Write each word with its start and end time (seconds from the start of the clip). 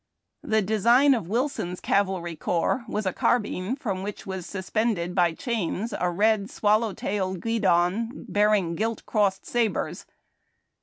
The 0.41 0.63
design 0.63 1.13
of 1.13 1.27
Wilson's 1.29 1.79
Cavalry 1.79 2.35
Corps 2.35 2.85
was 2.87 3.05
a 3.05 3.13
carbine 3.13 3.75
from 3.75 4.01
which 4.01 4.25
was 4.25 4.47
suspended 4.47 5.13
by 5.13 5.33
chains 5.33 5.93
a 5.99 6.09
red, 6.09 6.49
swallow 6.49 6.91
tail 6.93 7.35
guidon, 7.35 8.25
bearing 8.27 8.73
gilt 8.73 9.05
crossed 9.05 9.45
sabres. 9.45 10.07